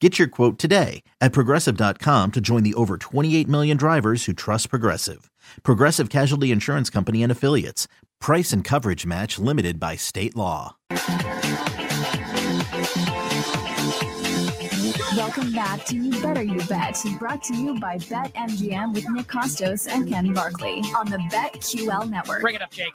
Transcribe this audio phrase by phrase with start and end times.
[0.00, 4.68] Get your quote today at progressive.com to join the over 28 million drivers who trust
[4.68, 5.30] Progressive.
[5.62, 7.88] Progressive Casualty Insurance Company and Affiliates.
[8.20, 10.76] Price and coverage match limited by state law.
[15.16, 19.88] Welcome back to You Better You Bet, brought to you by BetMGM with Nick Kostos
[19.90, 22.42] and Ken Barkley on the BetQL network.
[22.42, 22.94] Bring it up, Jake.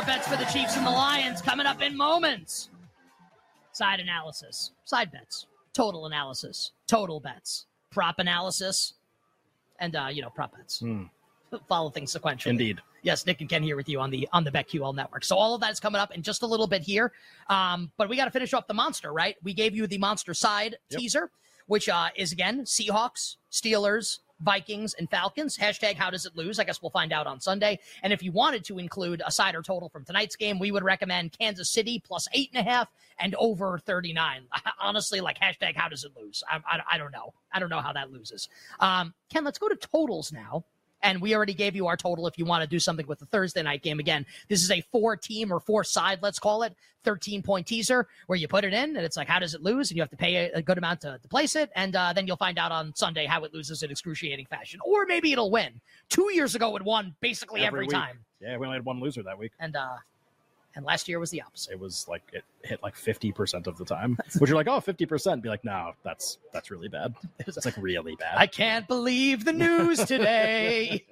[0.00, 2.70] Our bets for the Chiefs and the Lions coming up in moments.
[3.72, 8.94] Side analysis, side bets, total analysis, total bets, prop analysis,
[9.78, 10.82] and uh, you know prop bets.
[11.68, 12.46] Follow things sequentially.
[12.46, 12.80] Indeed.
[13.02, 15.22] Yes, Nick and Ken here with you on the on the BetQL network.
[15.22, 17.12] So all of that is coming up in just a little bit here.
[17.50, 19.36] Um, but we got to finish off the monster, right?
[19.42, 21.30] We gave you the monster side teaser,
[21.66, 25.56] which uh, is again Seahawks, Steelers, Vikings, and Falcons.
[25.56, 26.58] Hashtag How does it lose?
[26.58, 27.78] I guess we'll find out on Sunday.
[28.02, 30.84] And if you wanted to include a side or total from tonight's game, we would
[30.84, 34.42] recommend Kansas City plus eight and a half and over thirty nine.
[34.80, 36.42] Honestly, like hashtag How does it lose?
[36.50, 37.34] I, I, I don't know.
[37.52, 38.48] I don't know how that loses.
[38.78, 40.64] Um, Ken, let's go to totals now.
[41.02, 43.26] And we already gave you our total if you want to do something with the
[43.26, 43.98] Thursday night game.
[43.98, 46.74] Again, this is a four team or four side, let's call it,
[47.04, 49.90] 13 point teaser where you put it in and it's like, how does it lose?
[49.90, 51.70] And you have to pay a, a good amount to, to place it.
[51.74, 54.80] And uh, then you'll find out on Sunday how it loses in excruciating fashion.
[54.84, 55.80] Or maybe it'll win.
[56.08, 57.90] Two years ago, it won basically every, week.
[57.90, 58.20] time.
[58.40, 59.52] Yeah, we only had one loser that week.
[59.58, 59.96] And uh,
[60.76, 61.72] and last year was the opposite.
[61.72, 64.80] It was like it hit like fifty percent of the time, which you're like, oh,
[64.80, 65.42] 50 percent.
[65.42, 67.14] Be like, no, that's that's really bad.
[67.40, 68.34] It's like really bad.
[68.36, 71.04] I can't believe the news today.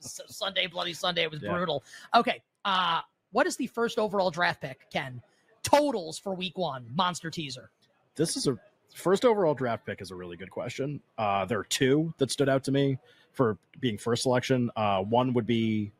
[0.00, 1.52] So Sunday, Bloody Sunday, it was Yeah.
[1.52, 1.82] brutal.
[2.14, 3.00] Okay, uh,
[3.32, 5.22] what is the first overall draft pick, Ken?
[5.62, 7.70] Totals for week one, monster teaser.
[8.16, 8.56] this is a
[8.94, 11.00] first overall draft pick is a really good question.
[11.18, 12.98] Uh, there are two that stood out to me
[13.32, 14.70] for being first selection.
[14.76, 15.90] Uh, one would be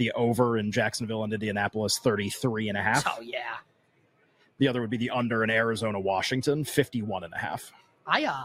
[0.00, 3.04] the over in Jacksonville and Indianapolis, 33 and a half.
[3.06, 3.58] Oh yeah,
[4.58, 7.70] The other would be the under in Arizona, Washington, 51 and a half.
[8.06, 8.44] I uh,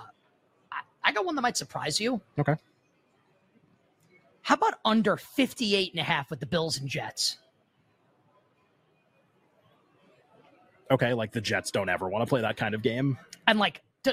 [1.01, 2.19] I, got one that might surprise you.
[2.37, 2.55] Okay.
[4.41, 7.37] How about under 58 and a half with the Bills and Jets?
[10.91, 13.17] Okay, like the Jets don't ever want to play that kind of game.
[13.47, 14.11] And like, d-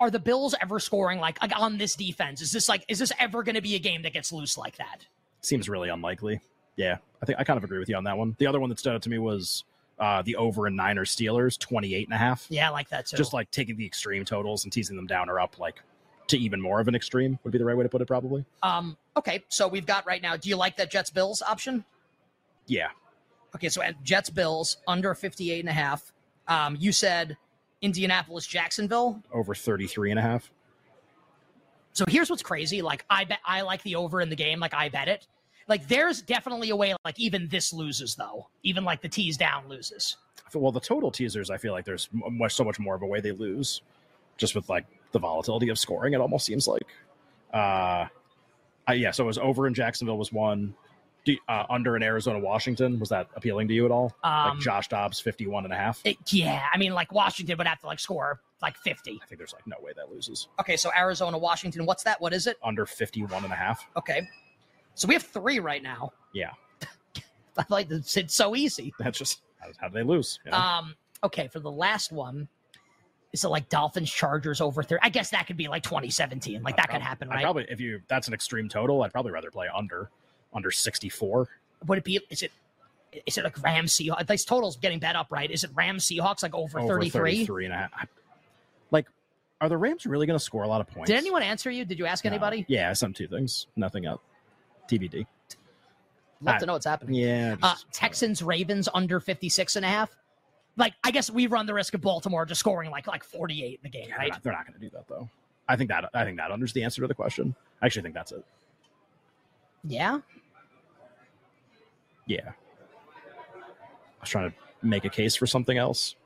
[0.00, 2.42] are the Bills ever scoring like, like on this defense?
[2.42, 4.78] Is this like, is this ever going to be a game that gets loose like
[4.78, 5.06] that?
[5.44, 6.40] Seems really unlikely.
[6.76, 8.34] Yeah, I think I kind of agree with you on that one.
[8.38, 9.64] The other one that stood out to me was
[9.98, 12.46] uh, the over in Niners Steelers, 28 and a half.
[12.48, 13.16] Yeah, I like that too.
[13.16, 15.80] Just like taking the extreme totals and teasing them down or up like
[16.28, 18.44] to even more of an extreme would be the right way to put it probably.
[18.62, 20.36] um, okay, so we've got right now.
[20.36, 21.84] Do you like that Jets Bills option?
[22.66, 22.88] Yeah.
[23.54, 26.12] Okay, so at Jets Bills under 58 and a half.
[26.48, 27.36] Um, you said
[27.82, 29.22] Indianapolis Jacksonville.
[29.32, 30.50] Over 33 and a half.
[31.94, 32.82] So here's what's crazy.
[32.82, 34.60] Like I bet I like the over in the game.
[34.60, 35.26] Like I bet it.
[35.68, 36.94] Like there's definitely a way.
[37.04, 38.48] Like even this loses though.
[38.64, 40.16] Even like the tease down loses.
[40.52, 43.20] Well, the total teasers, I feel like there's much so much more of a way
[43.20, 43.82] they lose,
[44.36, 46.12] just with like the volatility of scoring.
[46.14, 46.86] It almost seems like,
[47.52, 48.06] uh,
[48.86, 49.10] I, yeah.
[49.10, 50.74] So it was over in Jacksonville was one,
[51.24, 54.14] Do- uh, under in Arizona Washington was that appealing to you at all?
[54.22, 56.00] Um, like Josh Dobbs 51 and a half.
[56.04, 59.20] It, yeah, I mean like Washington would have to like score like 50.
[59.22, 61.86] I think there's like no way that loses Okay, so Arizona Washington.
[61.86, 62.20] What's that?
[62.20, 62.56] What is it?
[62.62, 63.86] under 51 and a half.
[63.96, 64.28] Okay,
[64.94, 66.12] so we have three right now.
[66.32, 66.50] Yeah,
[67.58, 68.92] I like it's, it's so easy.
[68.98, 69.40] that's just
[69.78, 70.38] how, do they lose?
[70.44, 70.58] you know?
[70.58, 72.48] Um, okay, for the last one,
[73.32, 74.98] is it like Dolphins Chargers over three?
[75.02, 76.62] I guess that could be like 2017.
[76.62, 77.42] Like that could happen, I'd right?
[77.42, 80.10] probably if you that's an extreme total, I'd probably rather play under
[80.54, 81.48] under 64.
[81.86, 82.20] Would it be?
[82.30, 82.52] Is it?
[83.26, 84.26] Is it like Rams Seahawks?
[84.26, 85.50] These totals getting bet up, right?
[85.50, 87.36] Is it Rams Seahawks like over, over 33?
[87.46, 87.90] 33 and a half.
[88.90, 89.06] Like,
[89.60, 91.08] are the Rams really going to score a lot of points?
[91.10, 91.84] Did anyone answer you?
[91.84, 92.30] Did you ask No.
[92.30, 92.64] anybody?
[92.68, 93.66] Yeah, some two things.
[93.76, 94.20] Nothing else.
[94.90, 95.26] TBD.
[96.40, 97.14] Love I- to know what's happening.
[97.14, 97.54] Yeah.
[97.62, 100.10] Uh, Texans Ravens under 56 and a half.
[100.76, 103.78] Like, I guess we run the risk of Baltimore just scoring like like 48 in
[103.84, 104.42] the game, Yeah, right?
[104.42, 105.28] They're not, not going to do that though.
[105.68, 107.54] I think that I think that unders the answer to the question.
[107.80, 108.44] I actually think that's it.
[109.84, 110.18] Yeah.
[112.26, 112.52] Yeah.
[113.54, 116.16] I was trying to make a case for something else.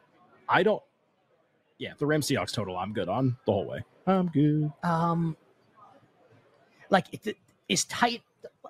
[0.49, 0.83] I don't.
[1.79, 3.85] Yeah, the Rams Seahawks total, I'm good on the whole way.
[4.07, 4.73] I'm good.
[4.83, 5.37] Um,
[6.91, 7.37] like it
[7.69, 8.23] is tight.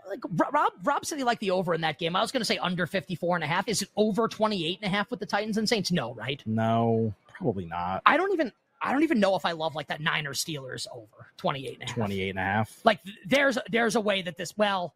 [0.08, 0.20] Like
[0.52, 2.16] Rob, Rob said he liked the over in that game.
[2.16, 3.68] I was going to say under 54 and a half.
[3.68, 5.92] Is it over 28 and a half with the Titans and Saints?
[5.92, 6.42] No, right?
[6.46, 8.02] No, probably not.
[8.04, 11.32] I don't even I don't even know if I love like that Niners Steelers over
[11.36, 11.94] 28 and a half.
[11.94, 12.80] 28 and a half.
[12.84, 14.94] Like there's there's a way that this well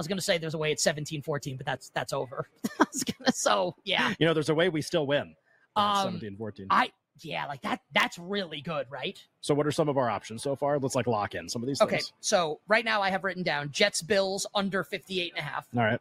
[0.00, 2.48] was going to say there's a way it's 17-14 but that's that's over.
[2.80, 4.14] I was going to so yeah.
[4.18, 5.34] You know, there's a way we still win.
[5.76, 6.66] Um 17 14.
[6.70, 6.90] I
[7.22, 9.18] yeah, like that that's really good, right?
[9.42, 10.78] So, what are some of our options so far?
[10.78, 12.12] Let's like lock in some of these Okay, things.
[12.20, 15.82] so right now I have written down Jets Bills under 58 and a half, All
[15.82, 16.00] right.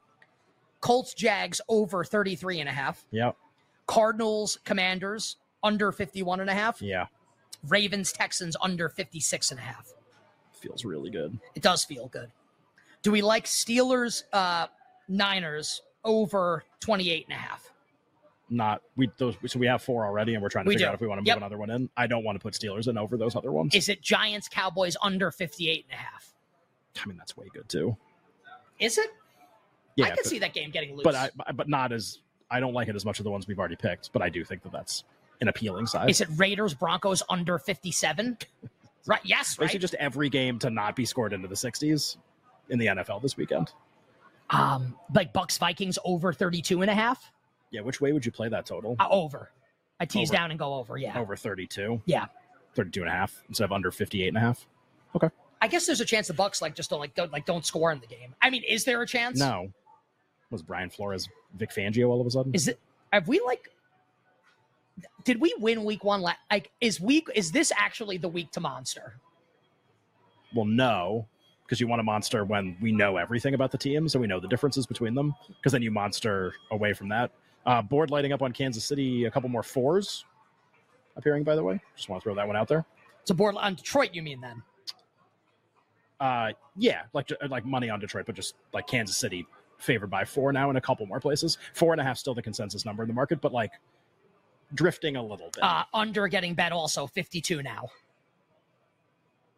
[0.80, 3.36] Colts Jags over 33 and a half, Yep.
[3.86, 7.08] Cardinals Commanders under 51 and a half, Yeah.
[7.68, 9.92] Ravens Texans under 56 and a half.
[10.54, 11.38] Feels really good.
[11.56, 12.32] It does feel good.
[13.04, 14.68] Do we like Steelers uh
[15.08, 17.70] Niners over 28 and a half?
[18.50, 19.36] Not we those.
[19.48, 20.90] So we have four already, and we're trying to We figure do.
[20.90, 21.38] out if we want to move Yep.
[21.38, 21.90] another one in.
[21.96, 23.76] I don't want to put Steelers in over those other ones.
[23.76, 26.34] Is it Giants Cowboys under 58 and a half?
[27.02, 27.96] I mean, that's way good too.
[28.80, 29.10] Is it?
[29.96, 31.04] Yeah, I can but, see that game getting loose.
[31.04, 32.20] but I but not as
[32.50, 34.12] I don't like it as much as the ones we've already picked.
[34.12, 35.04] But I do think that that's
[35.42, 36.10] an appealing side.
[36.10, 38.38] Is it Raiders Broncos under 57?
[39.08, 39.22] Right.
[39.24, 39.64] Yes, Right.
[39.66, 42.18] Basically, just every game to not be scored into the 60s
[42.70, 43.72] in the NFL this weekend.
[44.50, 47.32] Um like Bucks Vikings over 32 and a half?
[47.72, 48.96] Yeah, which way would you play that total?
[49.00, 49.52] Uh, over.
[50.00, 50.38] I tease Over.
[50.38, 51.20] down and go over, yeah.
[51.20, 52.26] Over 32, Yeah.
[52.76, 54.66] 32 and a half instead of under 58 and a half.
[55.16, 55.30] Okay.
[55.62, 57.92] I guess there's a chance the Bucks like just don't like don't like don't score
[57.92, 58.34] in the game.
[58.42, 59.38] I mean, is there a chance?
[59.38, 59.72] No.
[60.52, 62.54] Was Brian Flores Vic Fangio all of a sudden?
[62.56, 62.80] Is it
[63.14, 63.70] have we like
[65.26, 69.16] did we win week one like is week is this actually the week to monster?
[70.56, 71.28] well, no,
[71.70, 74.40] because you want a monster when we know everything about the teams and we know
[74.40, 75.36] the differences between them.
[75.50, 77.30] Because then you monster away from that.
[77.64, 79.26] Uh, board lighting up on Kansas City.
[79.26, 80.26] A couple more fours
[81.16, 81.44] appearing.
[81.44, 82.86] By the way, just want to throw that one out there.
[83.22, 84.64] It's a board on Detroit, you mean then?
[86.20, 89.46] Uh, yeah, like like money on Detroit, but just like Kansas City
[89.78, 91.60] favored by four now in a couple more places.
[91.74, 93.74] Four and a half still the consensus number in the market, but like
[94.74, 95.62] drifting a little bit.
[95.62, 97.90] Uh under getting bet also 52 now.